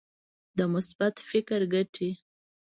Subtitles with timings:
[0.57, 2.09] د مثبت فکر ګټې.